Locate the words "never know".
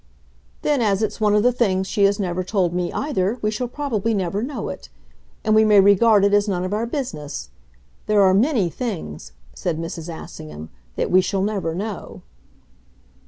4.15-4.67, 11.43-12.23